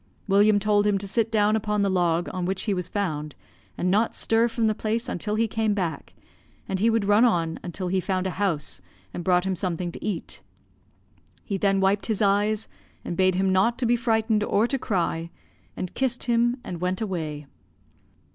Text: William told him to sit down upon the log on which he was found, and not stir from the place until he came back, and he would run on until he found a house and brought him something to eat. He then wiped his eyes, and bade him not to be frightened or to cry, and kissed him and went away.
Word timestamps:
William 0.27 0.57
told 0.57 0.87
him 0.87 0.97
to 0.97 1.07
sit 1.07 1.31
down 1.31 1.55
upon 1.55 1.81
the 1.81 1.87
log 1.89 2.27
on 2.33 2.43
which 2.45 2.63
he 2.63 2.73
was 2.73 2.89
found, 2.89 3.35
and 3.77 3.91
not 3.91 4.15
stir 4.15 4.47
from 4.47 4.65
the 4.65 4.73
place 4.73 5.07
until 5.07 5.35
he 5.35 5.47
came 5.47 5.75
back, 5.75 6.15
and 6.67 6.79
he 6.79 6.89
would 6.89 7.05
run 7.05 7.23
on 7.23 7.59
until 7.61 7.87
he 7.87 7.99
found 7.99 8.25
a 8.25 8.31
house 8.31 8.81
and 9.13 9.23
brought 9.23 9.45
him 9.45 9.55
something 9.55 9.91
to 9.91 10.03
eat. 10.03 10.41
He 11.43 11.55
then 11.55 11.79
wiped 11.79 12.07
his 12.07 12.19
eyes, 12.19 12.67
and 13.05 13.15
bade 13.15 13.35
him 13.35 13.53
not 13.53 13.77
to 13.77 13.85
be 13.85 13.95
frightened 13.95 14.43
or 14.43 14.65
to 14.65 14.79
cry, 14.79 15.29
and 15.77 15.93
kissed 15.93 16.23
him 16.23 16.57
and 16.63 16.81
went 16.81 16.99
away. 16.99 17.45